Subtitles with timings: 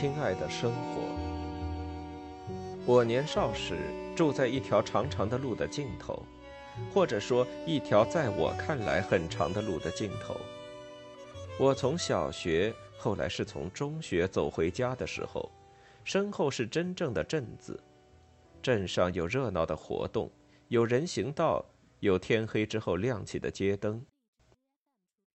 [0.00, 1.02] 亲爱的生活。
[2.86, 3.74] 我年少时
[4.14, 6.22] 住在一条长长的路的尽头，
[6.94, 10.36] 或者说一条在我看来很长的路的尽头。
[11.58, 15.50] 我从小学，后来是从中学走回家的时候，
[16.04, 17.82] 身后是真正的镇子，
[18.62, 20.30] 镇上有热闹的活动，
[20.68, 21.64] 有人行道，
[21.98, 24.00] 有天黑之后亮起的街灯。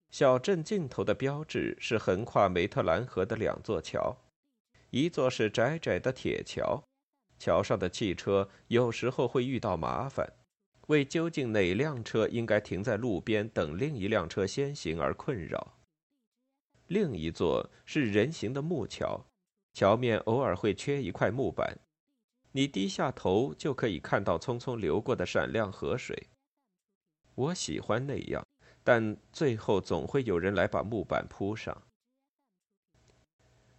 [0.10, 4.16] 小镇尽头的标志是横跨梅特兰河的两座桥，
[4.94, 6.84] 一座是窄窄的铁桥，
[7.40, 10.32] 桥上的汽车有时候会遇到麻烦，
[10.86, 15.80] 为究竟哪辆车应该停在路边等另一辆车先行而困扰。
[16.86, 19.26] 另一座是人行的木桥，
[19.74, 21.80] 桥面偶尔会缺一块木板，
[22.52, 26.28] 你低下头就可以看到匆匆流过的闪亮河水。
[27.34, 28.46] 我喜欢那样。
[28.86, 31.82] 但最后总会有人来把木板铺上。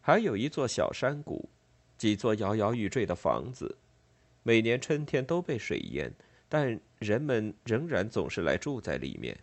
[0.07, 1.49] 还有一座小山谷，
[1.97, 3.79] 几座摇摇欲坠的房子，
[4.43, 6.13] 每年春天都被水淹，
[6.47, 9.35] 但人们仍然总是来住在里面。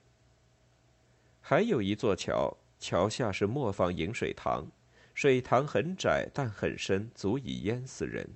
[1.42, 4.68] 还有一座桥，桥下是磨坊引水塘，
[5.16, 8.30] 水塘很窄但很深，足以淹死人。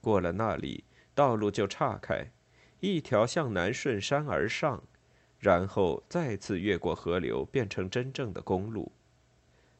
[0.00, 0.82] 过了那里，
[1.14, 2.24] 道路就岔开，
[2.80, 4.82] 一条向南顺山而上。
[5.38, 8.90] 然后再次越过河流，变成真正的公路；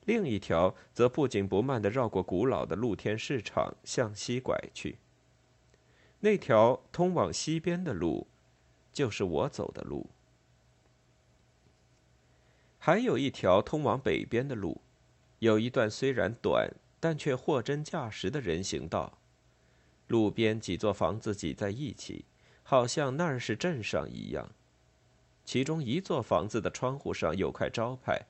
[0.08, 4.96] 另一条则不紧不慢地绕过古老的露天市场，向西拐去。
[6.20, 8.26] 那条通往西边的路，
[8.90, 10.08] 就是我走的路。
[12.78, 14.80] 还有一条通往北边的路，
[15.40, 19.18] 有一段虽然短，但却货真价实的人行道。
[20.06, 22.24] 路边几座房子挤在一起，
[22.62, 24.48] 好像那儿是镇上一样。
[25.44, 28.22] 其中一座房子的窗户上有块招牌，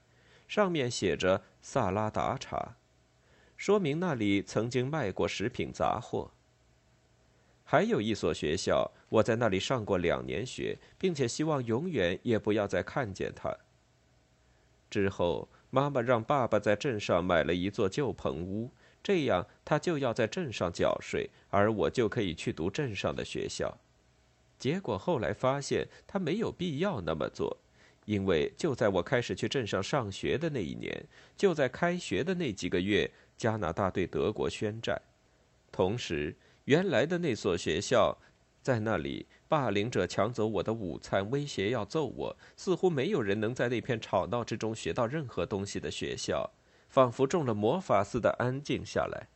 [0.49, 2.77] 上面写着“萨拉达茶”，
[3.57, 6.33] 说明那里曾经卖过食品杂货。
[7.65, 13.55] 还有一所学校，我在那里上过两年学，并且希望永远也不要再看见它。
[14.89, 18.71] 之后，妈妈让爸爸在镇上买了一座旧棚屋，
[19.03, 23.77] 这样他就要在镇上缴税，而我就可以去读镇上的学校。
[24.59, 27.59] 结果后来发现他没有必要那么做，
[28.09, 34.99] 因为就在我开始去镇上上学的那一年，就在开学的那几个月，加拿大对德国宣战。
[35.71, 38.17] 同时，原来的那所学校，
[38.63, 42.37] 在那里霸凌者抢走我的午餐，威胁要揍我。
[42.57, 46.51] 似乎没有人能在那片吵闹之中学到任何东西的学校，
[46.89, 49.29] 仿佛中了魔法似的安静下来。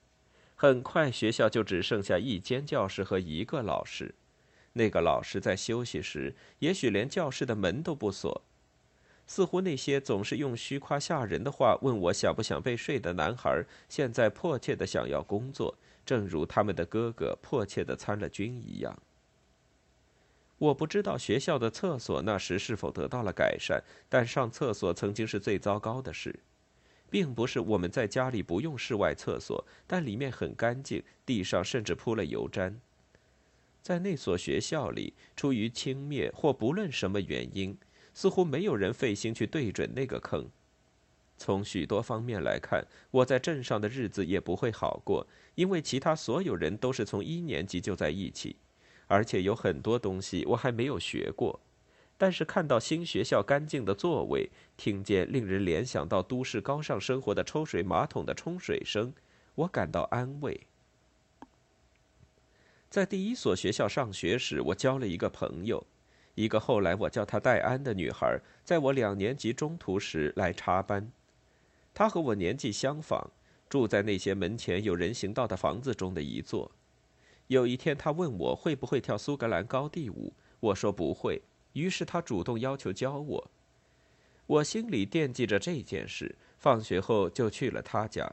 [0.57, 4.15] 很快，学校就只剩下一间教室和一个老师。
[4.73, 8.41] 那个老师在休息时，也许连教室的门都不锁。
[9.33, 18.95] 似乎那些总是用虚夸吓人的话问我想不想被睡的男孩，现在迫切的想要工作，正如他们的哥哥迫切的参了军一样。
[20.59, 26.39] 我不知道学校的厕所那时是否得到了改善，但上厕所曾经是最糟糕的事，
[27.09, 32.75] 并不是我们在家里不用室外厕所，但里面很干净，地上甚至铺了油毡。
[33.81, 37.75] 在那所学校里，出于轻蔑或不论什么原因，
[38.13, 40.49] 似乎没有人费心去对准那个坑。
[41.39, 48.57] 从许多方面来看，我在镇上的日子也不会好过，因为其他所有人都是从一年级就在一起，
[49.09, 51.61] 而且有很多东西我还没有学过。
[52.17, 59.13] 但是看到新学校干净的座位，听见令人联想到都市高尚生活的抽水马桶的冲水声，
[59.57, 60.61] 我感到安慰。
[62.89, 65.85] 在第一所学校上学时，我交了一个朋友，
[66.35, 71.11] 一个后来我叫她戴安的女孩，在我两年级中途时来插班。
[71.93, 73.31] 她和我年纪相仿，
[73.69, 76.71] 住在那些门前有人行道的房子中的一座。
[77.49, 81.43] 有一天，她问我会不会跳苏格兰高地舞，我说不会。
[81.75, 83.51] 于是她主动要求教我。
[84.47, 88.33] 我心里惦记着这件事，放学后就去了她家。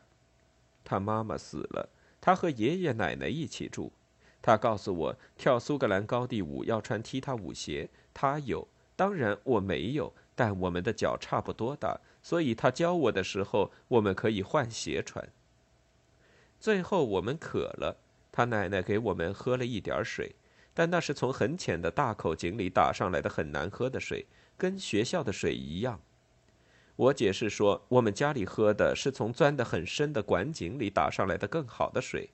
[0.86, 1.90] 她妈妈死了，
[2.22, 3.92] 她和爷爷奶奶一起住。
[4.42, 15.28] 他告诉我，跳苏格兰高地舞要穿踢踏舞鞋，他有，当然我没有，但我们的脚差不多大，所以他教我的时候，我们可以换鞋穿。
[16.60, 17.98] 最后我们渴了，
[18.32, 20.36] 他奶奶给我们喝了一点水，
[20.74, 24.26] 但那是从很浅的大口井里打上来的很难喝的水，
[24.58, 26.00] 跟学校的水一样。
[26.96, 32.30] 我解释说，我们家里喝的是从钻得很深的管井里打上来的更好的水。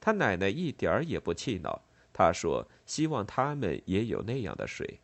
[0.00, 5.00] 他奶奶一点儿也不气恼，他说：“希望他们也有那样的水。”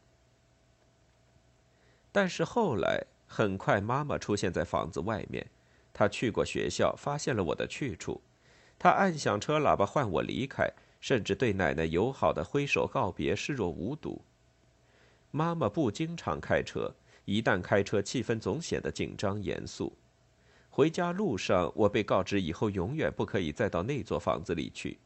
[2.12, 5.46] 但是后来，很快妈妈出现在房子外面，
[5.92, 8.20] 他去过学校，发现了我的去处。
[8.78, 10.70] 他按响车喇叭唤我离开，
[11.00, 14.22] 甚至对奶奶友好的挥手告别视若无睹。
[15.30, 16.94] 妈妈不经常开车，
[17.24, 19.96] 一旦开车，气氛总显得紧张严肃。
[20.76, 24.98] 回家路上，我被告知以后永远不可以再到那座房子里去。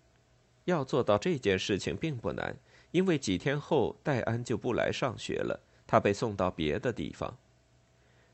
[0.64, 2.56] 要做到这件事情并不难，
[2.90, 7.36] 因为几天后戴安就不来上学了，他被送到别的地方。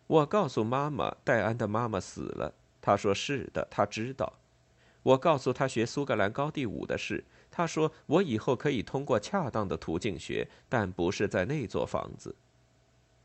[0.06, 2.54] 我告诉妈妈，戴安的妈妈死了。
[2.80, 4.32] 她说：“是的，她知道。”
[5.02, 12.36] 我告诉她学苏格兰高地舞的事，她说我以后可以通过恰当的途径学，但不是在那座房子。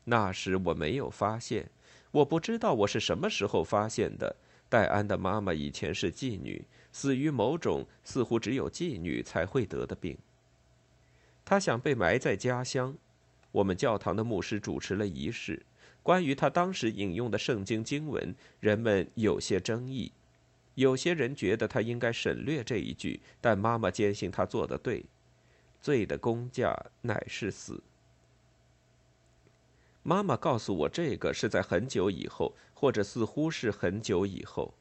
[0.02, 1.70] 那时我没有发现，
[2.12, 4.36] 我不知道我是什么时候发现的。
[4.68, 10.16] 戴安的妈妈以前是妓女，死于某种似乎只有妓女才会得的病。
[11.44, 12.96] 她想被埋在家乡，
[13.50, 15.60] 我们教堂的牧师主持了仪式。
[16.02, 20.12] 关于他当时引用的圣经经文，人们有些争议。
[20.76, 25.04] 有些人觉得他应该省略这一句，但妈妈坚信他做的对。
[25.80, 27.82] 罪的工价乃是死。
[30.02, 34.74] 妈妈告诉我，这个是在很久以后，或者似乎是很久以后。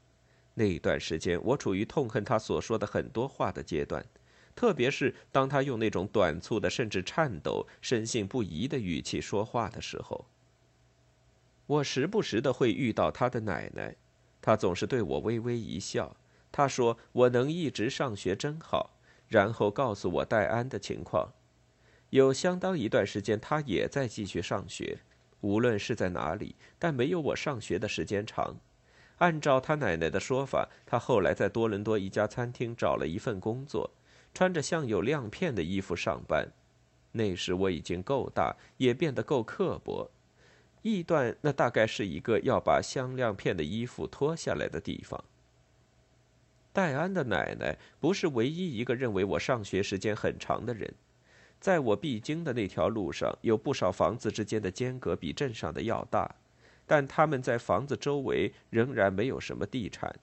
[0.53, 4.05] 那一段时间，我处于痛恨他所说的很多话的阶段，
[4.55, 10.25] 特别是当他用那种短促的、甚至颤抖、深信不疑的语气说话的时候。
[11.67, 13.95] 我时不时的会遇到他的奶奶。
[14.41, 16.15] 他总是对我微微一笑。
[16.51, 18.91] 他说：“我能一直上学真好。”
[19.27, 21.33] 然后告诉我戴安的情况。
[22.09, 24.99] 有相当一段时间，他也在继续上学，
[25.41, 28.55] 无论是在哪里，但没有我上学的时间长。
[29.17, 33.91] 按照他奶奶的说法，他后来在多伦多一家餐厅找了一份工作，
[34.33, 36.47] 穿着镶有亮片的衣服上班。
[37.11, 40.09] 那时我已经够大，也变得够刻薄。
[40.83, 45.21] 臆断，那大概是一个要把镶亮片的衣服脱下来的地方。
[46.71, 50.93] 戴安的奶奶不是唯一一个认为我上学时间很长的人，
[51.59, 56.33] 在我必经的那条路上，有不少房子之间的间隔比镇上的要大，
[56.87, 60.15] 但他们在房子周围仍然没有什么地产。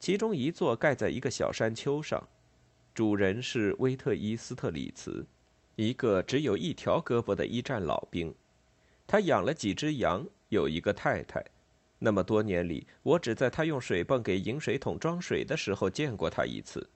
[0.00, 2.26] 其中一座盖在一个小山丘上，
[2.94, 5.24] 主人是威特伊斯特里茨，
[5.76, 8.34] 一个只有一条胳膊的一战老兵。
[9.06, 11.44] 他养了几只羊，有一个太太。
[11.98, 16.88] 那么多年里，我只在他用水泵给饮水桶装水的时候见过他一次。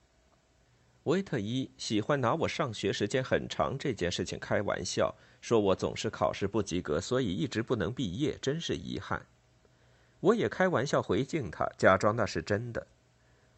[1.04, 9.26] 维特伊喜欢拿我上学时间很长这件事情开玩笑，说我总是考试不及格，所以一直不能毕业，真是遗憾。
[10.20, 12.86] 我也开玩笑回敬他，假装那是真的。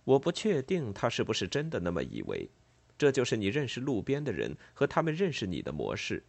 [0.03, 2.49] 我不确定他是不是真的那么以为。
[2.99, 6.25] 这就是你认识路边的人和他们认识你的模式。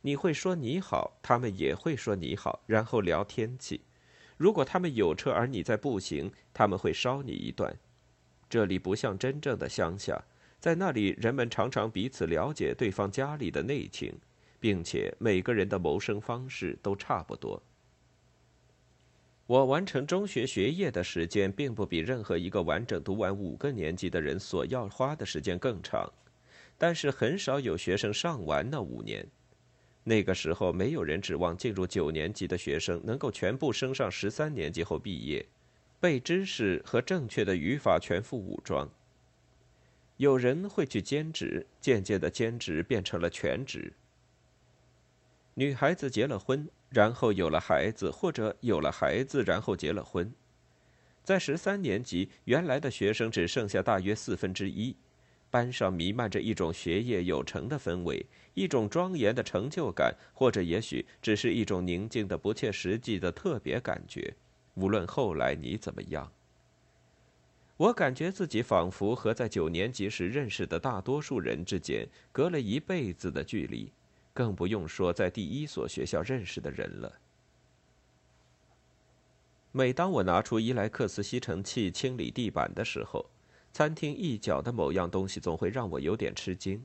[0.00, 3.82] 你会说你好，他们也会说你好，然后聊天气。
[4.36, 7.78] 如果他们有车而你在步行，他们会捎你一段。
[8.48, 10.24] 这里不像真正的乡下，
[10.58, 14.12] 在那里人们常常彼此了解对方家里的内情，
[14.58, 17.62] 并且每个人的谋生方式都差不多。
[19.46, 26.12] 我完成中学学业的时间，并不比任何一个完整读完五个年级的人所要花的时间更长，
[26.76, 29.24] 但是很少有学生上完那五年。
[30.02, 35.46] 那个时候，没有人指望进入九年级的学生能够全部升上十三年级后毕业，
[36.00, 38.88] 背知识和正确的语法全副武装。
[40.16, 43.92] 有人会去兼职，渐渐的兼职变成了全职。
[45.54, 50.32] 女孩子结了婚，然后有了孩子，或者有了孩子然后结了婚。
[51.22, 54.96] 在十三年级，原来的学生只剩下大约四分之一。
[55.50, 64.34] 班上弥漫着一种学业有成的氛围，一种庄严的成就感，或者也许只是一种宁静的、不切实际的特别感觉。
[64.74, 66.30] 无论后来你怎么样，
[67.78, 73.92] 我感觉自己仿佛和在九年级时认识的大多数人之间隔了一辈子的距离，
[74.32, 77.12] 更不用说在第一所学校认识的人了。
[79.72, 83.26] 每当我拿出伊莱克斯吸尘器清理地板的时候，
[83.74, 86.82] 餐厅一角的某样东西总会让我有点吃惊。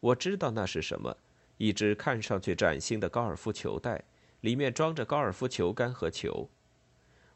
[0.00, 1.16] 我知道那是什么，
[1.58, 4.02] 一只看上去崭新的高尔夫球袋，
[4.40, 6.48] 里面装着高尔夫球杆和球。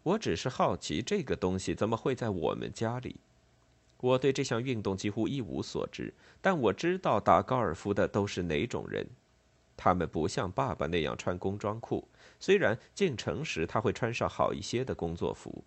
[0.03, 3.17] 我只是好奇这个东西怎么会在我们家里。
[3.99, 9.07] 我对这项运动几乎一无所知，但我知道打高尔夫的都是哪种人。
[9.77, 12.07] 他们不像爸爸那样穿工装裤，
[12.39, 15.65] 虽然进城时他会穿上好一些的工作服。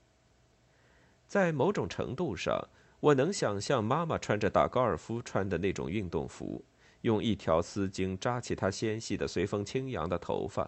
[1.28, 2.68] 在某种程度上。
[3.02, 6.64] 我能想象妈妈穿着打高尔夫穿的那种运动服，
[7.02, 10.68] 用一条丝巾扎起她纤细的、随风轻扬的头发，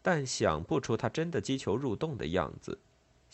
[0.00, 2.78] 但想不出她真的击球入洞的样子。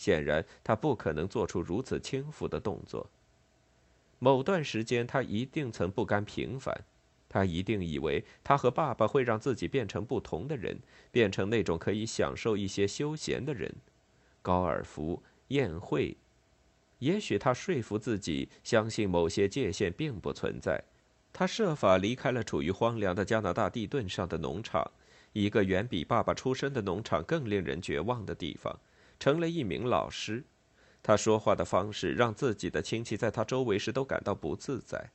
[0.03, 3.09] 显然，他不可能做出如此轻浮的动作。
[4.19, 6.83] 某段时间，他一定曾不甘平凡，
[7.29, 10.77] 他一定以为他和爸爸会让自己变成不同的人，
[11.09, 13.73] 变成那种可以享受一些休闲的人，
[14.41, 16.17] 高尔夫、宴会。
[16.99, 20.83] 也许他说服自己，相信某些界限并不存在。
[21.31, 24.91] 他设法离开了处于荒凉的加拿大地盾上的农场，
[25.31, 28.77] 一个远比爸爸出生的农场更令人绝望的地方，
[29.19, 30.43] 成了一名老师。
[31.01, 35.11] 他说话的方式让自己的亲戚在他周围时都感到不自在。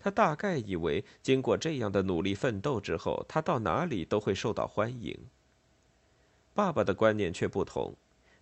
[0.00, 5.16] 他大概以为，经过这样的努力奋斗之后，他到哪里都会受到欢迎。
[6.54, 7.94] 爸爸的观念却不同。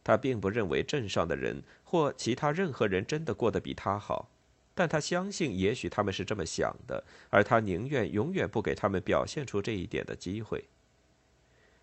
[0.03, 4.31] 他并不认为镇上的人或其他任何人真的过得比他好，
[4.75, 10.65] 但他相信也许他们是这么想的，而他宁愿永远不给他们表现出这一点的机会。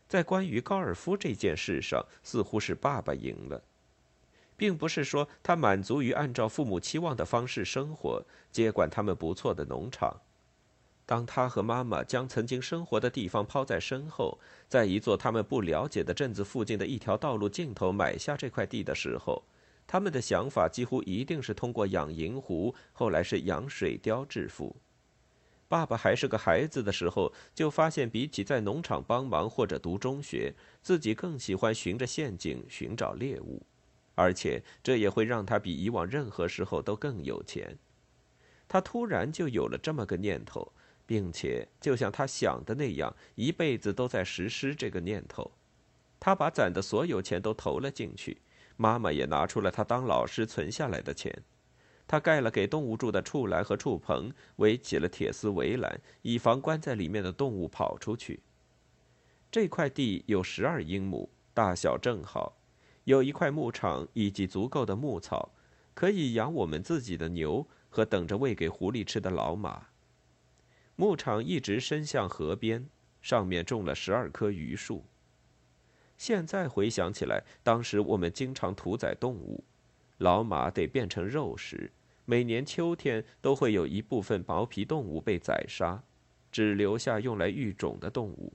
[0.07, 3.61] 在关于高尔夫这件事上，似乎是爸爸赢了，
[4.55, 10.21] 并不是说他满足于按照父母期望的方式生活，接管他们不错的农场。
[11.05, 14.37] 当他和妈妈将曾经生活的地方抛在身后，
[14.67, 19.41] 在一座他们不了解的镇子附近的一条道路尽头买下这块地的时候，
[19.85, 24.75] 他们的想法几乎一定是通过养银狐，后来是养水貂致富。
[25.67, 33.61] 爸爸还是个孩子的时候，就发现比起在农场帮忙或者读中学，自己更喜欢循着陷阱寻找猎物，
[34.15, 37.77] 而且这也会让他比以往任何时候都更有钱。
[38.67, 40.71] 他突然就有了这么个念头。
[41.09, 45.49] 并且，就像他想的那样，一辈子都在实施这个念头。
[46.19, 48.41] 他把攒的所有钱都投了进去，
[48.75, 51.33] 妈妈也拿出了他当老师存下来的钱。
[52.07, 58.39] 他盖了给动物住的畜栏和畜棚，围起了铁丝围栏，以防关在里面的动物跑出去。
[59.51, 62.57] 这块地有十二英亩，大小正好，
[63.03, 65.51] 有一块牧场以及足够的牧草，
[65.93, 69.87] 可以养我们自己的牛和等着喂给狐狸吃的老马。
[70.95, 72.87] 牧场一直伸向河边，
[73.21, 75.03] 上面种了十二棵榆树。
[76.17, 79.63] 现在回想起来，当时我们经常屠宰动物，
[80.17, 81.91] 老马得变成肉食。
[82.29, 86.03] 每年秋天都会有一部分毛皮动物被宰杀，
[86.51, 88.51] 只留下用来育种的动物。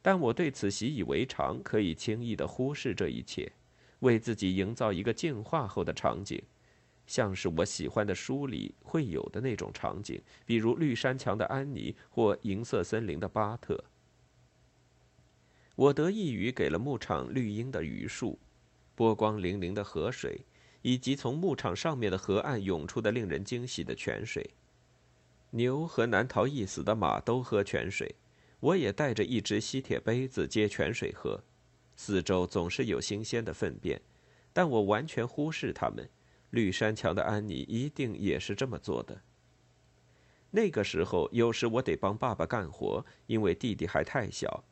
[0.00, 3.50] 但我对此习以为常，可以轻易地忽视这一切，
[3.98, 6.40] 为自己营造一个进化后的场景。
[7.08, 13.82] 像是我喜欢的书里会有的那种场景，比如绿山墙的安妮或银色森林的巴特。
[15.74, 18.38] 我得益于给了牧场绿荫的榆树、
[18.94, 20.40] 波光粼粼的河水，
[20.86, 24.48] 以及从牧场上面的河岸涌出的令人惊喜的泉水。
[25.50, 28.14] 牛和难逃一死的马都喝泉水，
[28.60, 31.42] 我也带着一只吸铁杯子接泉水喝。
[31.96, 34.00] 四周总是有新鲜的粪便，
[34.52, 36.08] 但我完全忽视它们。
[36.50, 39.20] 绿山墙的安妮一定也是这么做的。
[40.52, 44.62] 那个时候，有时我得帮爸爸干活，因为弟弟还太小。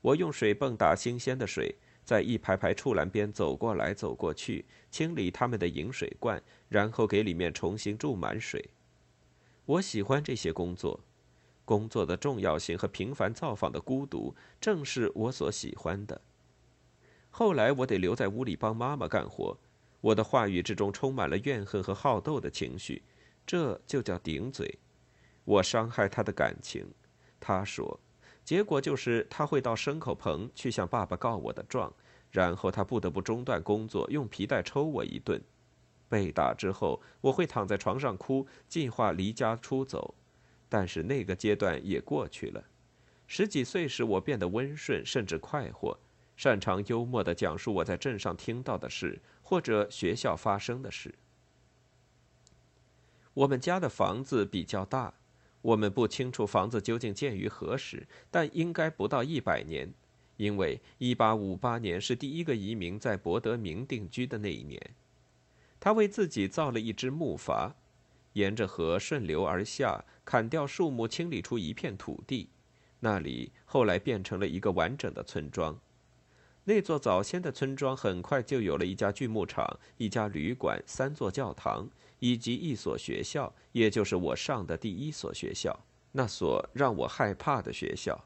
[0.00, 1.76] 我用水泵打新鲜的水，
[2.10, 8.68] 在一排排畜栏边走过来走过去，清理他们的饮水罐，然后给里面重新注满水。
[9.64, 10.98] 我喜欢这些工作，
[11.64, 16.20] 工作的重要性和频繁造访的孤独，正是我所喜欢的。
[17.30, 19.56] 后来，我得留在屋里帮妈妈干活。
[20.00, 23.04] 我的话语之中充满了怨恨和好斗的情绪，
[23.46, 24.80] 这就叫顶嘴。
[25.44, 26.84] 我伤害他的感情，
[27.38, 28.00] 他说，
[28.50, 31.94] 结果就是他会到牲口棚去向爸爸告我的状，
[32.32, 35.40] 然后他不得不中断工作，用皮带抽我一顿。
[36.08, 40.16] 被打之后，我会躺在床上哭，计划离家出走，
[40.68, 42.64] 但是那个阶段也过去了。
[43.28, 45.96] 十几岁时，我变得温顺，甚至快活。
[46.36, 51.14] 擅长幽默地讲述我在镇上听到的事，或者学校发生的事。
[53.32, 55.14] 我们家的房子比较大，
[55.62, 59.92] 我们不清楚房子究竟建于何时，但应该不到一百年，
[60.36, 64.80] 因为1858年是第一个移民在博德明定居的那一年。
[65.78, 67.72] 他为自己造了一只木筏，
[68.34, 72.48] 沿着河顺流而下，砍掉树木，清理出一片土地，
[73.00, 75.78] 那里后来变成了一个完整的村庄。
[76.64, 81.88] 那座早先的村庄很快就有了一家锯木厂、一家旅馆、三座教堂
[82.20, 88.24] 以及一所学校，也就是我上的第一所学校，那所让我害怕的学校。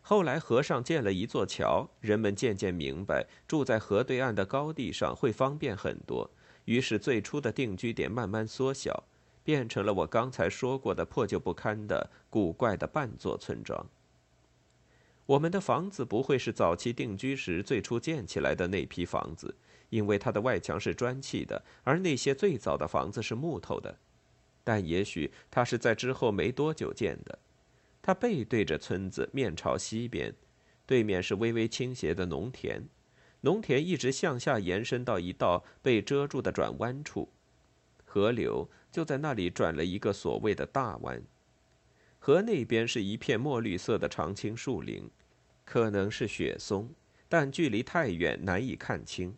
[0.00, 6.30] 后来河上建了一座桥，人们渐渐明白住在河对岸的高地上会方便很多，
[6.66, 9.02] 于是最初的定居点慢慢缩小，
[9.42, 13.84] 变成了我刚才说过的破旧不堪的古怪的半座村庄。
[15.26, 19.56] 我们的房子不会是早期定居时最初建起来的那批房子，
[19.88, 23.98] 因为它的外墙是砖砌的，而那些最早的房子是木头的。
[24.64, 27.38] 但也许它是在之后没多久建的。
[28.02, 30.34] 它背对着村子，面朝西边，
[30.86, 32.88] 对面是微微倾斜的农田，
[33.40, 37.28] 农田一直向下延伸到一道被遮住的转弯处，
[38.04, 41.22] 河流就在那里转了一个所谓的大弯。
[42.18, 45.08] 河那边是一片墨绿色的常青树林，
[45.64, 46.88] 可能是雪松，
[47.28, 49.36] 但距离太远难以看清。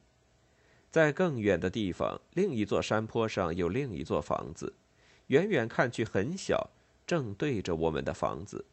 [0.91, 4.73] 在更远的地方，另一座山坡上有另一座房子。
[5.27, 6.71] 远远看去很小，
[7.07, 8.65] 正对着我们的房子。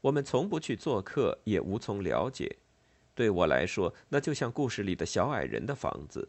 [0.00, 2.56] 我们从不去做客，也无从了解。
[3.14, 6.26] 对我来说，那就像故事里的小矮人的房子。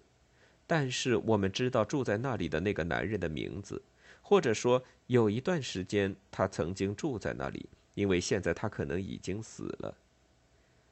[0.68, 3.82] 但是我们知道住在那里的那个男人的名字，
[4.22, 9.96] 或者说有一段时间他曾经住在那里，因为现在他可能已经死了。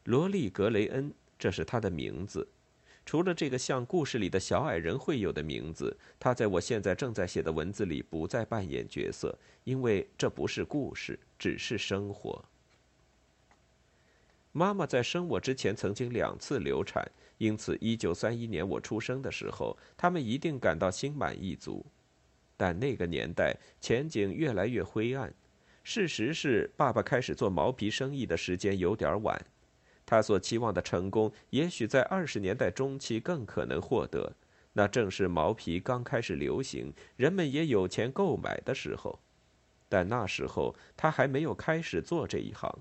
[0.05, 2.47] 罗利·格雷恩，这是他的名字。
[3.09, 12.45] 除了这个像故事里的小矮人会有的名字，他在我现在正在写的文字里不再扮演角色，因为这不是故事，只是生活。
[14.51, 17.03] 妈妈在生我之前曾经两次流产，
[17.39, 21.83] 因此1931年我出生的时候，他们一定感到心满意足。
[22.55, 25.33] 但那个年代前景越来越灰暗，
[25.83, 29.43] 事实是爸爸开始做毛皮生意的时间有点晚。
[30.09, 34.33] 他所期望的成功，也许在二十年代中期更可能获得。
[34.73, 39.19] 那正是毛皮刚开始流行，人们也有钱购买的时候。
[39.87, 42.79] 但那时候他还没有开始做这一行。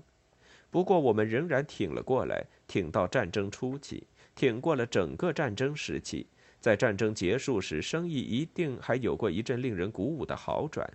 [0.71, 6.25] 不过我们仍然挺了过来，挺到战争初期，挺过了整个战争时期。
[6.59, 10.91] 在战争结束时，生意一定还有过一阵令人鼓舞的好转，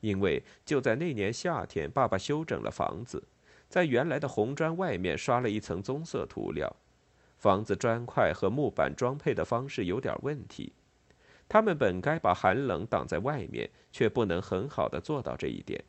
[0.00, 3.22] 因为就在那年夏天，爸爸修整了房子。
[3.68, 6.74] 在原来的红砖外面刷了一层棕色涂料，
[7.36, 10.72] 房子砖块和木板装配的方式有点问题，
[11.48, 15.84] 他们本该把寒冷挡在外面，却不能很好的做到这一点。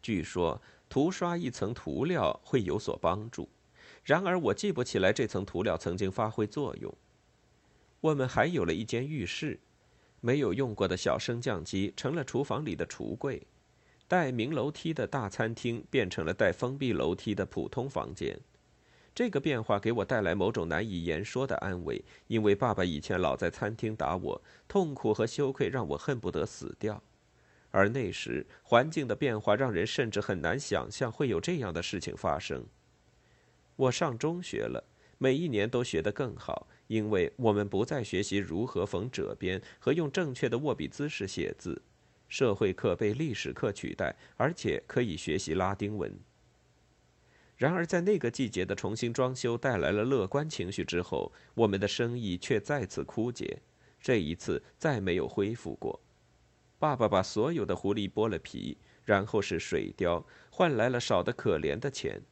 [0.00, 3.48] 据说涂刷一层涂料会有所帮助，
[4.04, 6.94] 然而我记不起来这层涂料曾经发挥作用。
[8.00, 9.58] 我们还有了一间浴室，
[10.20, 13.44] 没有用过的小升降机成了厨房里的橱柜。
[14.08, 18.40] 带明楼梯的大餐厅变成了带封闭楼梯的普通房间，
[19.14, 27.02] 这个变化给我带来某种难以言说的安慰，因为爸爸以前老在餐厅打我，痛苦和羞愧让我恨不得死掉。
[27.70, 32.64] 而那时环境的变化让人甚至很难想象会有这样的事情发生。
[33.76, 34.82] 我上中学了，
[35.18, 41.82] 每一年都学得更好，因为我们不再学习如何缝褶边和用正确的握笔姿势写字。
[42.28, 46.12] 社会课被历史课取代，而且可以学习拉丁文。
[47.56, 53.58] 然而，在那个季节的重新装修带来了乐观情绪之后，我们的生意却再次枯竭。
[54.00, 56.00] 这一次再没有恢复过。
[56.78, 62.22] 爸爸把所有的狐狸剥了皮，然后是水貂，换来了少得可怜的钱。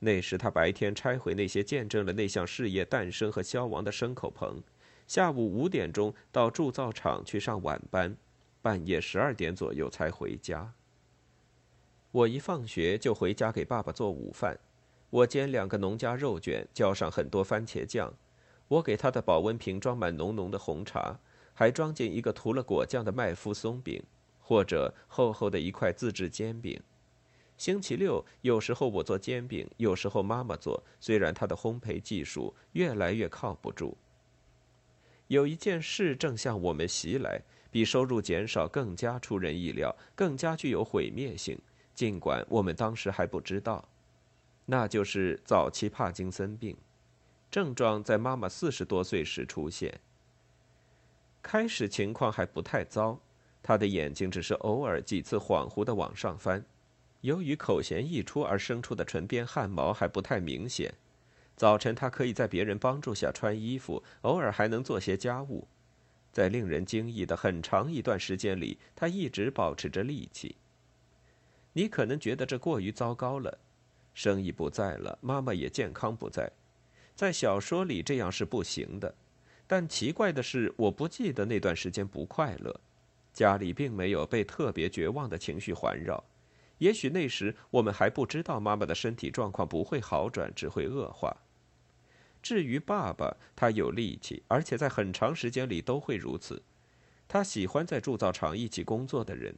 [0.00, 4.62] 那时他白天拆毁那些见证了那项事业诞生和消亡的牲口棚，
[5.06, 8.14] 下午五点钟到铸造厂去上晚班。
[8.68, 10.74] 半夜十二点左右才回家。
[12.10, 14.58] 我一放学就回家给爸爸做午饭。
[15.08, 18.12] 我煎两个农家肉卷，浇上很多番茄酱。
[18.68, 21.18] 我给他的保温瓶装满浓浓的红茶，
[21.54, 24.02] 还装进一个涂了果酱的麦麸松饼，
[24.38, 26.78] 或者厚厚的一块自制煎饼。
[27.56, 30.84] 星期六有时候我做煎饼，有时候妈妈做。
[31.00, 33.96] 虽然她的烘焙技术越来越靠不住。
[35.28, 37.40] 有一件事正向我们袭来。
[37.70, 41.58] 比收入减少更加出人意料，更加具有毁灭性。
[41.94, 43.88] 尽管我们当时还不知道，
[44.66, 46.76] 那就是早期帕金森病，
[47.50, 50.00] 症状在妈妈四十多岁时出现。
[51.42, 53.18] 开始情况还不太糟，
[53.62, 56.64] 她的眼睛只是偶尔几次恍惚的往上翻，
[57.22, 60.94] 由于口涎溢出而生出的唇边汗毛还不太明显。
[61.56, 65.66] 早晨她可以在别人帮助下穿衣服，偶尔还能做些家务。
[66.38, 70.54] 在令人惊异的很长一段时间里，他一直保持着力气。
[71.72, 73.58] 你可能觉得这过于糟糕了，
[74.14, 76.48] 生意不在了，妈妈也健康不在，
[77.16, 79.12] 在小说里这样是不行的。
[79.66, 82.80] 但奇怪的是，我不记得那段时间不快乐，
[83.32, 86.22] 家里并没有被特别绝望的情绪环绕。
[86.78, 91.36] 也许那时我们还不知道妈妈的身体状况不会好转，只会恶化。
[92.42, 96.62] 至于爸爸，他有力气，而且在很长时间里都会如此。
[97.26, 99.54] 他喜欢在铸造厂一起工作的人，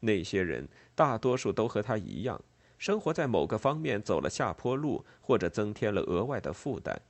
[0.00, 2.40] 那些人大多数都和他一样，
[2.78, 7.02] 生活在某个方面走了下坡路，或者增添了额外的负担。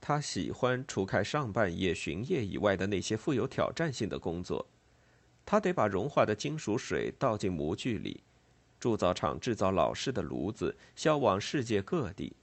[0.00, 4.66] 他喜欢除开上半夜巡夜以外的那些富有挑战性的工作。
[5.44, 8.22] 他得把融化的金属水倒进模具里，
[8.78, 12.34] 铸造厂制造老式的炉子，销往世界各地。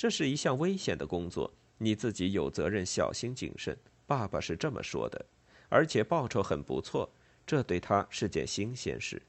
[0.00, 3.76] 这是一项危险的工作，你自己有责任小心谨慎。
[4.06, 5.26] 爸爸是这么说的，
[5.68, 7.10] 而且报酬很不错，
[7.46, 9.20] 这对他是件新鲜事。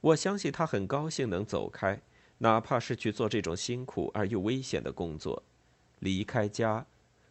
[0.00, 2.00] 我相信他很高兴能走开，
[2.38, 5.42] 哪怕是去做这种辛苦而又危险的工作，
[5.98, 6.86] 离开家，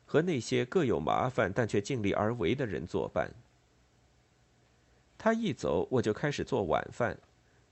[0.06, 3.34] 和那些各有麻烦但却尽力而为的人作伴。
[5.18, 7.18] 他一走，我就开始做晚饭。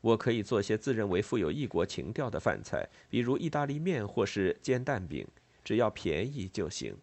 [0.01, 5.27] 我可以做些自认为富有异国情调的饭菜，比如意大利面或是煎蛋饼，
[5.63, 6.97] 只要便宜就行。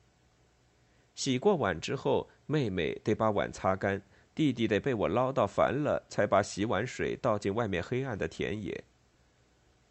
[1.14, 4.02] 洗过碗之后，妹妹得把碗擦干，
[4.34, 8.84] 弟弟得被我唠叨烦了，才把洗碗水倒进外面黑暗的田野。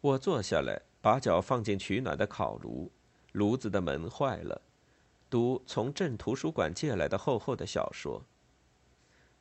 [0.00, 2.90] 我坐下来，把脚放进取暖的烤炉，
[3.32, 4.60] 炉子的门坏了，
[5.28, 8.24] 读从镇图书馆借来的厚厚的小说。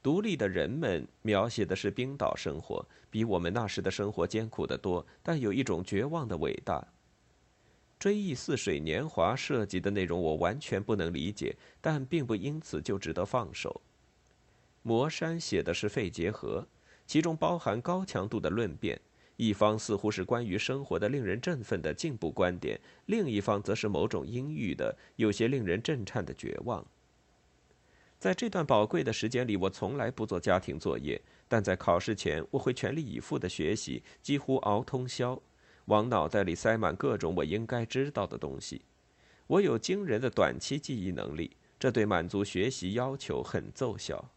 [0.07, 6.81] 独立的人们描写的是冰岛生活，比我们那时的生活艰苦得多，但有一种绝望的伟大。
[7.99, 13.81] 追忆似水年华涉及的内容我完全不能理解，但并不因此就值得放手。
[14.81, 16.65] 魔山写的是肺结核，
[17.05, 18.97] 其中包含高强度的论辩，
[19.35, 26.85] 一方似乎是关于生活的令人振奋的进步观点，另一方则是某种阴郁的、有些令人震颤的绝望。
[28.19, 35.39] 在这段宝贵的时间里，我从来不做家庭作业，但在考试前，我会全力以赴的学习，几乎熬通宵，
[35.85, 38.81] 往脑袋里塞满各种我应该知道的东西。
[39.45, 44.31] 我有惊人的短期记忆能力，这对满足学习要求很奏效。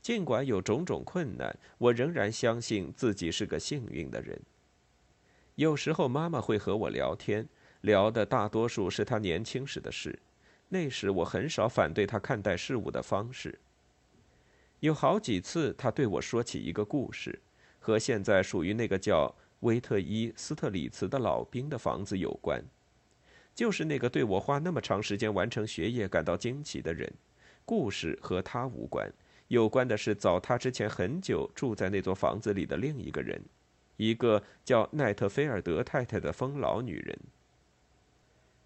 [0.00, 4.40] 尽管有种种困难，我仍然相信自己是个幸运的人。
[5.56, 7.48] 有时候，妈妈会和我聊天，
[7.80, 10.18] 聊的大多数是她年轻时的事。
[10.68, 13.58] 那时我很少反对他看待事物的方式。
[14.80, 17.40] 有好几次，他对我说起一个故事，
[17.78, 22.62] 和现在属于那个叫威特伊斯特里茨的老兵的房子有关。
[23.54, 27.10] 就是那个对我花那么长时间完成学业感到惊奇的人。
[27.64, 29.10] 故事和他无关，
[29.48, 33.40] 有关的是早他之前很久住在那座房子里的另一个人，
[33.96, 37.18] 一个叫奈特菲尔德太太的疯老女人。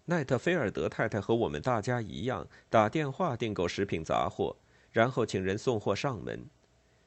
[0.09, 4.55] 奈特菲尔德太太和我们大家一样，打电话订购食品杂货，
[4.91, 6.47] 然后请人送货上门。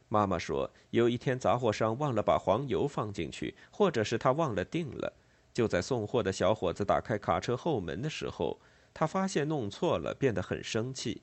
[0.09, 5.13] 妈妈说，有一天杂货商忘了把黄油放进去，或者是他忘了订了。
[5.53, 8.57] 就在送货的小伙子打开卡车后门的时候，
[8.95, 11.23] 他发现弄错了，变得很生气。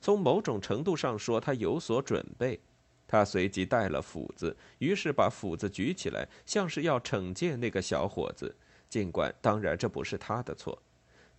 [0.00, 2.58] 从某种程度上说，他有所准备。
[3.06, 8.56] 他随即带了斧子，于是把斧子举起来，像是要惩戒那个小伙子。
[8.88, 10.76] 尽管，当然这不是他的错。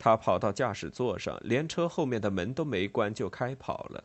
[0.06, 4.04] 他跑到驾驶座上，连车后面的门都没关就开跑了。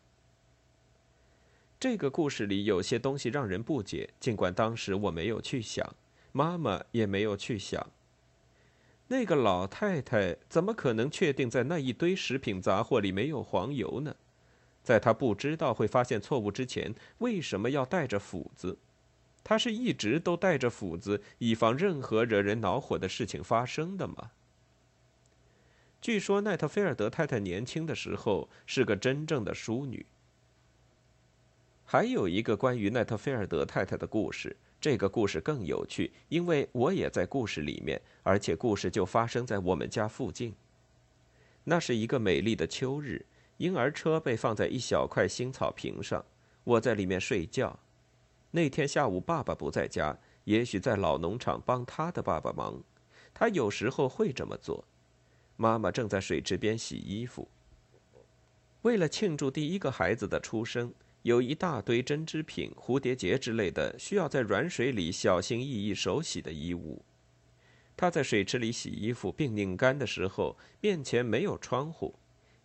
[1.79, 5.95] 这个故事里有些东西让人不解，尽管当时我没有去想，
[6.33, 7.87] 妈妈也没有去想。
[9.09, 14.17] 那个老太太怎么可能确定在那一堆食品杂货里没有黄油呢？
[14.83, 18.79] 在她不知道会发现错误之前，为什么要带着斧子？
[19.45, 24.31] 她是一直都带着斧子，以防任何惹人恼火的事情发生的吗？
[26.01, 30.07] 据说奈特菲尔德太太年轻的时候是个真正的淑女。
[31.85, 40.55] 还有一个关于奈特菲尔德太太的故事，这个故事更有趣，因为我也在故事里面，而且故事就发生在我们家附近。
[41.65, 43.27] 那是一个美丽的秋日，
[43.59, 46.25] 婴儿车被放在一小块新草坪上，
[46.65, 47.79] 我在里面睡觉。
[48.53, 52.83] 那天下午爸爸不在家，也许在老农场帮他的爸爸忙，
[53.35, 54.83] 他有时候会这么做。
[55.61, 57.47] 妈妈正在水池边洗衣服。
[58.81, 67.05] 为了庆祝第一个孩子的出生，有一大堆针织品、蝴蝶结之类的需要在软水里小心翼翼手洗的衣物。
[67.95, 72.15] 她在水池里洗衣服并拧干的时候，面前没有窗户，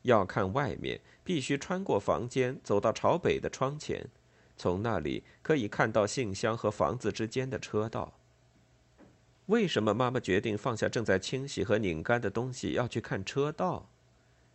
[0.03, 4.07] 要看外面必须穿过房间，走到朝北的窗前，
[4.55, 8.17] 从那里可以看到信箱和房子之间的车道。
[9.47, 13.89] 为什么妈妈决定放下正在清洗和拧干的东西，要去看车道？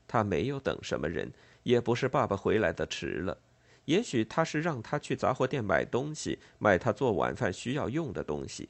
[0.08, 3.38] 她没有等什么人，也不是爸爸回来的迟了。
[3.84, 8.68] 也许他是让他去杂货店买东西，买他做晚饭需要用的东西。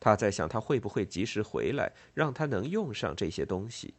[0.00, 3.94] 他在想他会不会及时回来，让他能用上这些东西。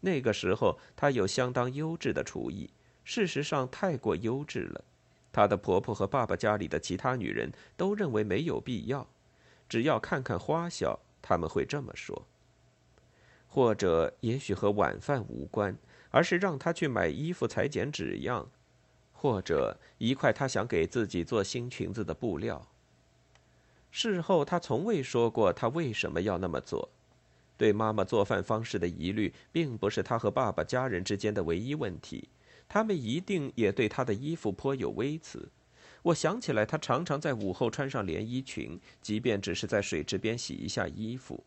[0.00, 2.70] 那个时候他有相当优质的厨艺，
[3.04, 4.84] 事实上太过优质了。
[5.32, 9.08] 他的婆婆和爸爸家里的其他女人都认为没有必要。
[9.68, 12.26] 只要看看花销，他们会这么说。
[13.46, 15.76] 或者也许和晚饭无关，
[16.10, 18.50] 而是让他去买衣服、裁剪纸样，
[19.12, 22.68] 或者一块他想给自己做新裙子的布料。
[23.90, 26.90] 事后，他从未说过他为什么要那么做。
[27.56, 32.28] 对妈妈做饭方式的疑虑，并不是他和爸爸家人之间的唯一问题。
[32.68, 35.48] 他们一定也对他的衣服颇有微词。
[36.02, 41.42] 我想起来，他常常在午后穿上连衣裙，即便只是在水池边洗一下衣服。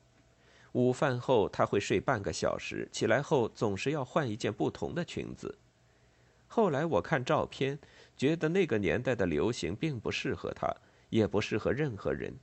[0.73, 5.57] 午饭后，他会睡半个小时，起来后总是要换一件不同的裙子。
[6.47, 7.79] 后来我看照片，
[8.17, 10.69] 觉得那个年代的流行并不适合他，
[11.09, 12.33] 也不适合任何人。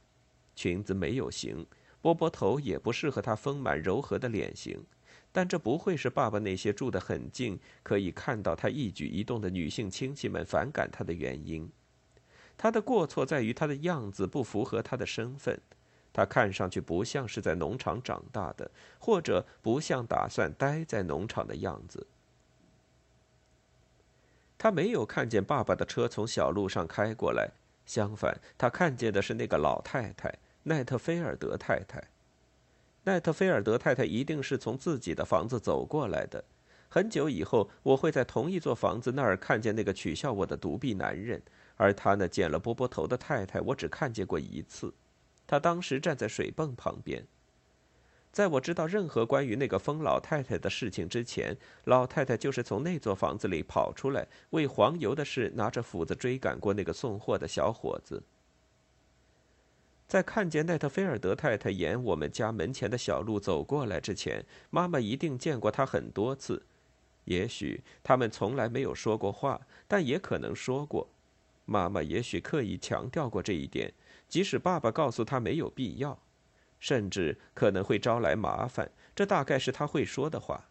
[0.55, 1.67] 裙子没有型，
[2.01, 4.83] 波波头也不适合他丰满柔和的脸型。
[5.31, 11.71] 但这不会是爸爸那些住得很近，可以看到他一举一动的女性亲戚们反感他的原因。
[12.59, 15.59] 他的过错在于他的样子不符合他的身份，
[16.13, 18.69] 他看上去不像是在农场长大的，
[18.99, 22.07] 或者不像打算待在农场的样子。
[24.59, 27.49] 他没有看见爸爸的车从小路上开过来，
[27.87, 32.03] 相反，他看见的是那个老太太奈特菲尔德太太。
[33.05, 36.45] 奈特菲尔德太太一定是从自己的房子走过来的。
[36.91, 41.41] 很久以后，我会在同一座房子那儿看见那个取笑我的独臂男人，
[41.79, 44.93] 而他那剪了波波头的太太，我只看见过一次。
[45.47, 47.27] 他当时站在水泵旁边。
[48.31, 58.23] 在我知道任何关于那个疯老太太的事情之前，老太太就是从那座房子里跑出来，为黄油的事拿着斧子追赶过那个送货的小伙子。
[60.07, 66.67] 在看见奈特菲尔德太太沿我们家门前的小路走过来之前，妈妈一定见过她很多次。
[67.25, 71.09] 也许他们从来没有说过话，但也可能说过。
[71.71, 73.93] 妈妈也许刻意强调过这一点，
[74.27, 76.19] 即使爸爸告诉她没有必要，
[76.81, 78.91] 甚至可能会招来麻烦。
[79.15, 80.71] 这大概是他会说的话。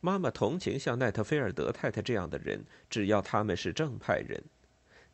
[0.00, 4.44] 妈妈同情像奈特菲尔德太太这样的人，只要他们是正派人。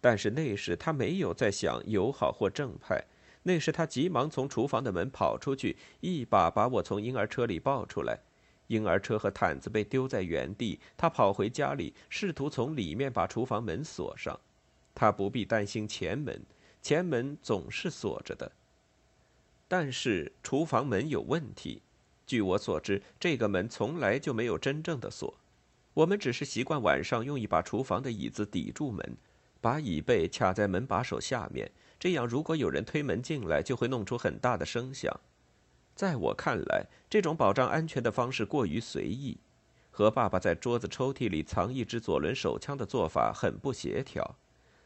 [0.00, 3.04] 但是那时他没有在想友好或正派。
[3.44, 8.18] 那时，他急忙从厨房的门跑出去，一把把我从婴儿车里抱出来。
[8.68, 10.80] 婴儿车和毯子被丢在原地。
[10.96, 14.38] 他跑回家里，试图从里面把厨房门锁上。
[14.94, 16.44] 他不必担心前门，
[16.81, 18.52] 前门总是锁着的。
[19.68, 21.83] 但是厨房门有问题。
[22.26, 25.35] 据我所知，这个门从来就没有真正的锁。
[25.94, 29.16] 我们只是习惯晚上用一把厨房的椅子抵住门，
[29.61, 31.70] 把椅背卡在门把手下面。
[31.98, 35.20] 这样，如果有人推门进来，就会弄出很大的声响。
[35.94, 39.38] 在我看来，这种保障安全的方式过于随意，
[39.90, 44.37] 和爸爸在桌子抽屉里藏一支左轮手枪的做法很不协调。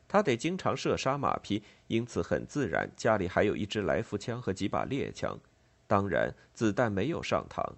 [0.09, 5.38] 他得经常射杀马匹，因此很自然，家里还有一支来福枪和几把猎枪。
[5.87, 7.73] 当然，子弹没有上膛。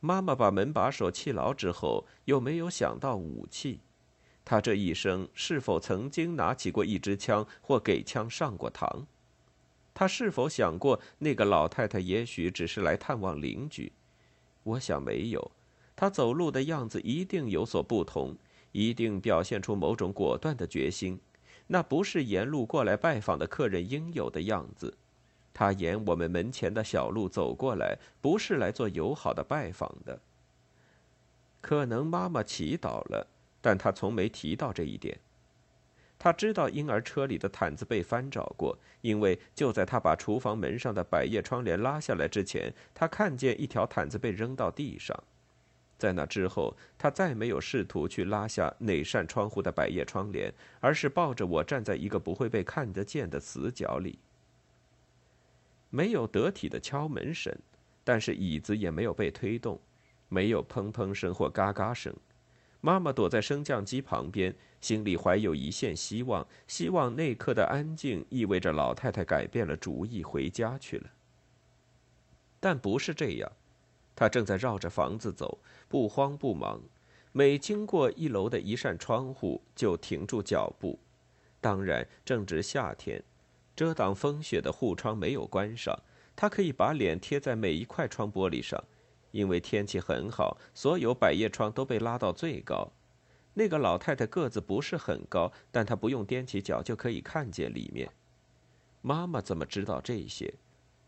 [0.00, 3.80] 妈妈把门把手气牢之后，又没有想到武器。
[4.44, 9.04] 他这一生是否曾经拿起过一支枪或给枪上过膛？
[9.92, 13.92] 他是否想过那个老太太也许只是来探望邻居？
[14.62, 15.50] 我想没有。
[15.96, 18.36] 他走路的样子一定有所不同，
[18.72, 21.20] 一定表现出某种果断的决心。
[21.66, 24.96] 那不是沿路过来拜访的客人应有的样子。
[25.52, 30.20] 他沿我们门前的小路走过来，不是来做友好的拜访的。
[31.60, 33.26] 可能妈妈祈祷了。
[33.60, 35.18] 但她从没提到这一点。
[36.16, 45.24] 她知道婴儿车里的毯子被翻找过，因为就在她把厨房门上的百叶窗帘拉下来之前，她看见一条毯子被扔到地上。
[45.98, 54.18] 在那之后，他再没有试图去拉下哪扇窗户的百叶窗帘，而是抱着我站在一个不会被看得见的死角里。
[55.90, 57.52] 没有得体的敲门声，
[58.04, 59.80] 但是椅子也没有被推动，
[60.28, 62.14] 没有砰砰声或嘎嘎声。
[62.80, 71.10] 妈妈躲在升降机旁边，心里怀有一线希望，希望那刻的安静意味着老太太改变了主意，回家去了。
[72.60, 73.50] 但不是这样，
[74.18, 76.82] 他正在绕着房子走，不慌不忙，
[77.30, 80.98] 每经过一楼的一扇窗户就停住脚步。
[81.60, 83.22] 当然，正值夏天，
[83.76, 85.96] 遮挡风雪的护窗没有关上，
[86.34, 88.82] 他可以把脸贴在每一块窗玻璃上。
[89.30, 92.90] 因为天气很好，所有百叶窗都被拉到最高。
[93.54, 98.10] 那个老太太个子不是很高，但她不用踮起脚就可以看见里面。
[99.00, 100.54] 妈妈怎么知道这些？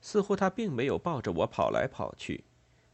[0.00, 2.44] 似乎她并没有抱着我跑来跑去，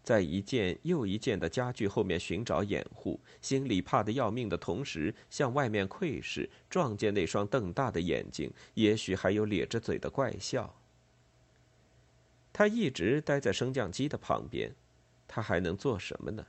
[0.07, 10.73] 在一件又一件的家具后面寻找掩护，心里怕得要命的同时，向外面窥视，撞见那双瞪大的眼睛，也许还有咧着嘴的怪笑。
[12.53, 14.73] 他一直待在升降机的旁边，
[15.27, 16.47] 他还能做什么呢？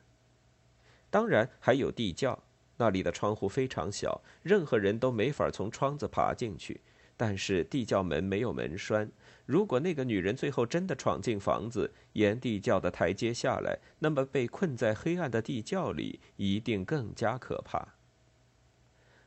[1.09, 2.37] 当然还有地窖，
[2.77, 6.79] 那里的窗户非常小，任何人都没法从窗子爬进去。
[7.19, 9.11] 但是地窖门没有门栓，
[9.47, 17.95] 如果那个女人最后真的闯进房子，沿地窖的台阶下来，那么被困在黑暗的地窖里一定更加可怕。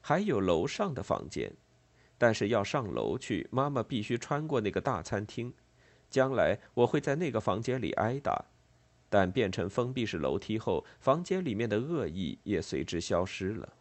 [0.03, 1.51] 还有楼上的房间，
[2.19, 5.55] 但是要上楼去，妈妈必须穿过那个大餐厅。
[6.11, 8.45] 将来我会在那个房间里挨打，
[9.09, 13.73] 但变成封闭式楼梯后，房间里面的恶意也随之消失了。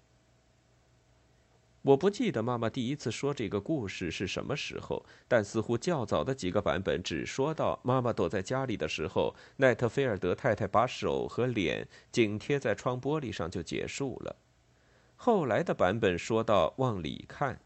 [1.81, 14.35] 我不记得妈妈第一次说这个故事是什么时候，但似乎较早的几个版本只说到妈妈躲在家里的时候，奈特菲尔德太太把手和脸紧贴在窗玻璃上就结束了。
[15.15, 17.61] 后来的版本说到往里看，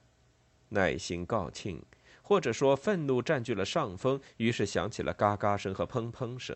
[0.69, 1.81] 耐心告罄，
[2.21, 6.55] 或者说愤怒占据了上风，于是响起了嘎嘎声和砰砰声，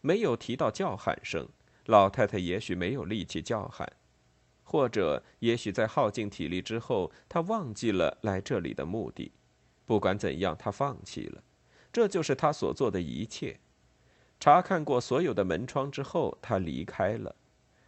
[0.00, 1.48] 没有提到叫喊声。
[1.86, 3.90] 老太太也许没有力气叫喊。
[4.68, 9.32] 或者，也许在耗尽体力之后，他忘记了来这里的目的。
[9.86, 11.42] 不管怎样，他放弃了。
[11.90, 13.58] 这就是他所做的一切。
[14.38, 17.34] 查看过所有的门窗之后，他离开了。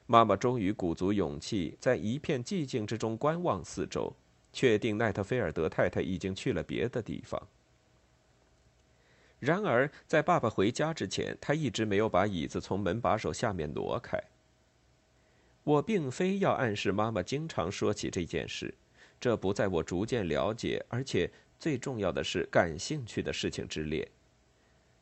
[0.06, 4.10] 妈妈终于鼓足勇气，在一片寂静之中观望四周，
[4.50, 7.46] 确定奈特菲尔德太太已经去了别的地方。
[9.38, 14.18] 然而，在爸爸回家之前，他一直没有把椅子从门把手下面挪开。
[15.70, 18.74] 我并非要暗示妈妈经常说起这件事，
[19.20, 21.30] 这不在我逐渐了解，而且
[21.60, 24.10] 最重要的是感兴趣的事情之列。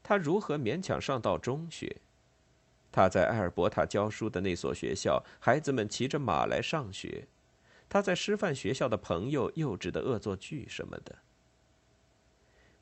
[0.03, 1.97] 他如何勉强上到中学？
[2.93, 7.27] 他在埃尔伯塔教书的那所学校，孩子们骑着马来上学。
[7.89, 11.17] 他在师范学校的朋友幼稚的恶作剧什么的。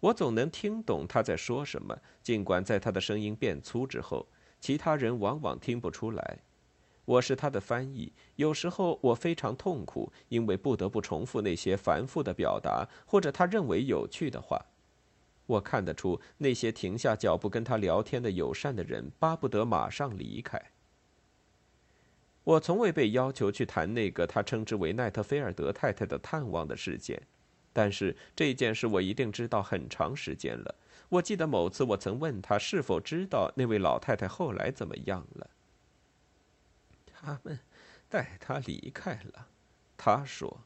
[0.01, 4.27] 我总能听懂他在说什么，尽管在他的声音变粗之后，
[4.61, 6.39] 其他人往往听不出来。
[7.07, 14.61] 我是他的翻译，有时候我非常痛苦，因为不得不重复那些繁复的表达或者他认为有趣的话。
[15.47, 20.61] 我看得出那些停下脚步跟他聊天的友善的人巴不得马上离开。
[22.43, 27.23] 我从未被要求去谈那个他称之为奈特菲尔德太太的探望的事件，
[27.73, 30.75] 但是这件事我一定知道很长时间了。
[31.09, 35.49] 我记得某次我曾问他是否知道那位老太太后来怎么样了。
[37.27, 37.59] 他们
[38.09, 39.49] 带他离开了，
[39.97, 40.63] 他说：“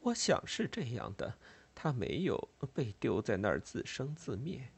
[0.00, 1.34] 我想是这样的，
[1.74, 4.72] 他没有被丢在那儿自生自灭。”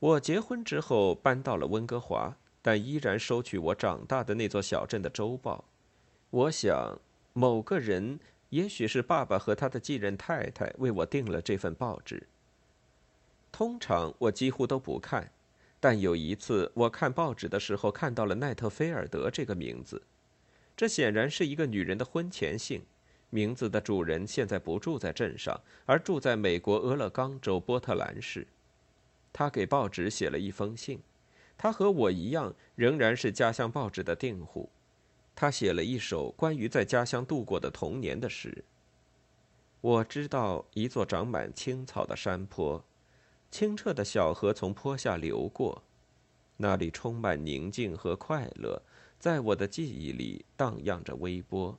[0.00, 5.64] 我结婚之后搬到了温哥华，但依然收取我长大的那座小镇的周报。
[6.28, 7.00] 我想，
[7.32, 12.28] 某个人，也许是爸爸和他的继任太太，为我订了这份报纸。
[13.50, 15.32] 通常我几乎都不看。
[15.82, 20.00] 但有一次，我看报纸的时候看到了奈特菲尔德这个名字，
[20.76, 22.80] 这显然是一个女人的婚前姓。
[23.30, 28.46] 名字的主人现在不住在镇上，而住在美国俄勒冈州波特兰市。
[29.32, 31.00] 他给报纸写了一封信，
[31.58, 34.70] 他和我一样，仍然是家乡报纸的订户。
[35.34, 38.64] 他写了一首关于在家乡度过的童年的诗。
[39.80, 42.84] 我知道一座长满青草的山坡。
[43.52, 45.82] 清澈的小河从坡下流过，
[46.56, 48.80] 那里充满宁静和快乐，
[49.18, 51.78] 在我的记忆里荡漾着微波。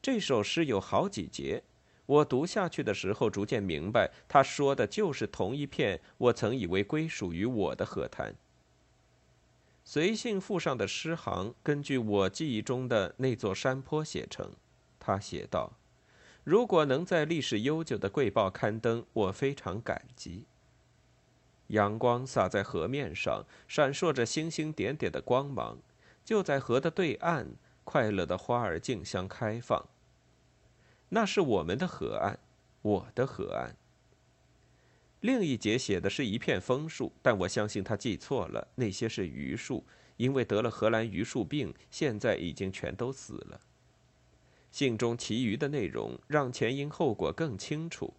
[0.00, 1.62] 这首诗有好几节，
[2.06, 8.34] 我读下去的时候逐渐明白，他说的就是同一片我曾以为归属于我的河滩。
[9.84, 14.50] 随信附上的诗行根据我记忆中的那座山坡写成，
[14.98, 15.74] 他写道。
[16.44, 20.46] 如果能在历史悠久的贵报刊登，我非常感激。
[21.68, 25.78] 阳光洒在河面上，闪烁着星星点点的光芒。
[26.24, 29.88] 就在河的对岸，快乐的花儿竞相开放。
[31.10, 32.38] 那是我们的河岸，
[32.82, 33.76] 我的河岸。
[35.20, 39.84] 另一节写的是一片枫树，但我相信他记错了，那些是榆树，
[40.16, 43.60] 因为得了荷兰榆树病，现在已经全都死了。
[44.72, 48.12] 信中其余的内容让前因后果更清楚。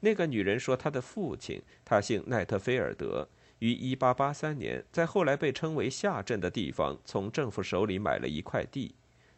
[0.00, 3.28] 那个女人说，她的父亲，他姓奈特菲尔德，
[3.58, 8.94] 于1883年在后来被称为下镇的地方，从政府手里买了一块地，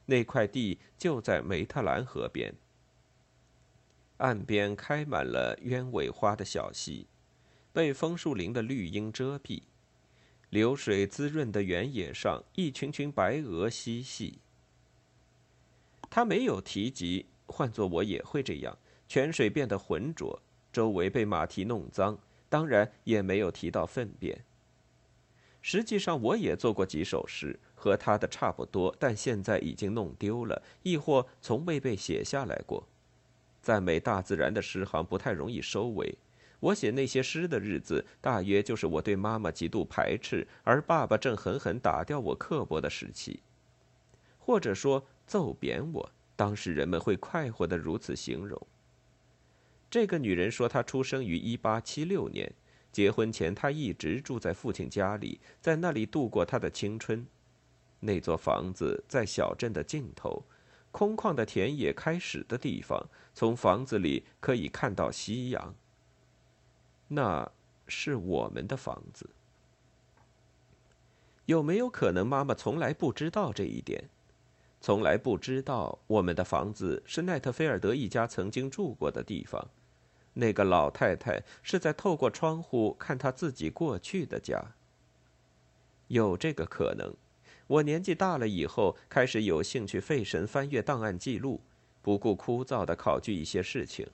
[0.06, 2.54] 那块地就在梅特兰河边，
[4.18, 7.06] 岸边开满了鸢尾花的小溪，
[7.72, 9.62] 被枫树林的绿荫遮蔽，
[10.50, 14.40] 流水滋润的原野上，一群群白鹅嬉戏。
[16.10, 18.76] 他没有提及，换做我也会这样。
[19.06, 20.40] 泉水变得浑浊，
[20.72, 24.44] 周围被马蹄弄脏，当然也没有提到粪便。
[25.60, 32.86] 实际上，我也做过几首诗，和他的差不多，但现在已经弄丢了，亦或从未被写下来过。
[33.60, 36.16] 赞美大自然的诗行不太容易收尾。
[36.60, 43.40] 我写那些诗的日子，大约就是我对妈妈极度排斥，而爸爸正狠狠打掉我刻薄的时期，
[44.38, 46.10] 或者说揍扁我。
[46.34, 48.60] 当时人们会快活的如此形容。
[49.90, 52.52] 这个女人说，她出生于一八七六年，
[52.92, 57.26] 结婚前她一直住在父亲家里，在那里度过她的青春。
[58.00, 60.44] 那座房子在小镇的尽头，
[60.92, 65.74] 空旷的田野开始的地方，从房子里可以看到夕阳。
[67.08, 67.50] 那
[67.88, 69.28] 是我们的房子。
[71.46, 74.08] 有没有可能妈妈从来不知道这一点？
[74.80, 79.68] 从来不知道我们的房子是奈特菲尔德一家曾经住过的地方。
[80.34, 84.74] 那个老太太是在透过窗户看她自己过去的家。
[86.06, 87.12] 有这个可能。
[87.66, 91.60] 我年纪大了以后，开始有兴趣费神翻阅档案记录，
[92.00, 94.06] 不顾枯燥的考据一些事情。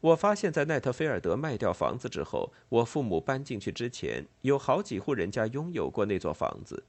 [0.00, 6.82] 我发现，在奈特菲尔德卖掉房子之后，我父母搬进去之前，有好几户人家拥有过那座房子。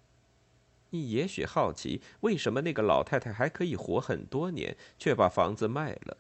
[0.95, 6.17] 你也许好奇，为什么那个老太太还可以活很多年，却把房子卖了？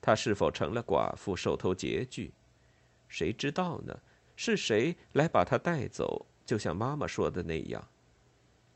[0.00, 2.32] 她是否成了寡妇，手头拮据？
[3.06, 4.00] 谁知道呢？
[4.34, 6.24] 是谁来把她带走？
[6.46, 7.86] 就像妈妈说的那样。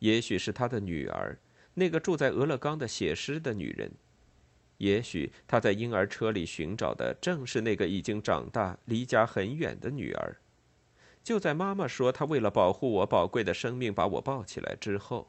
[0.00, 1.38] 也许是她的女儿，
[1.72, 3.90] 那个住在俄勒冈的写诗的女人。
[4.78, 10.36] 也许他在婴儿车里寻找的正是那个已经长大、离家很远的女儿。
[11.22, 15.28] 就在妈妈说她为了保护我宝贵的生命把我抱起来之后，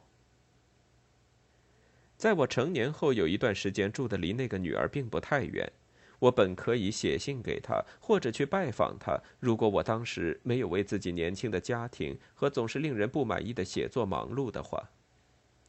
[2.18, 5.72] 在我成年后有一段时间住的离那个女儿并不太远。
[6.20, 14.90] 我本可以写信给她，或者去拜访她，如果我当时没有为自己年轻的家庭和总是令人不满意的写作忙碌的话。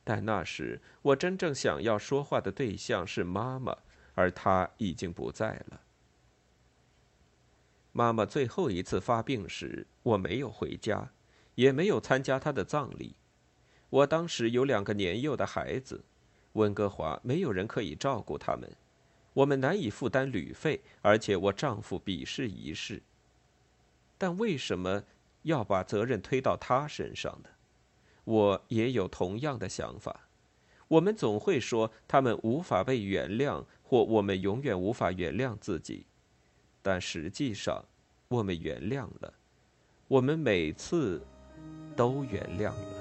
[0.05, 3.77] 但那时我真正想要说话的对象是妈妈，
[4.15, 5.81] 而她已经不在了。
[7.97, 11.13] 妈妈最后一次发病时，我没有回家，
[11.55, 13.15] 也没有参加她的葬礼。
[13.89, 16.03] 我当时有两个年幼的孩子，
[16.55, 18.69] 温哥华没有人可以照顾他们。
[19.33, 23.01] 我们难以负担旅费，而且我丈夫鄙视仪式。
[24.19, 25.05] 但为什么
[25.43, 27.49] 要把责任推到他身上呢？
[28.25, 30.29] 我也有同样的想法。
[30.89, 36.07] 我们总会说他们无法被原谅，或我们永远无法原谅自己。
[36.85, 37.83] 但实际上，
[38.29, 39.33] 我们原谅了。
[40.07, 41.27] 我们每次
[41.97, 42.94] 都原谅了。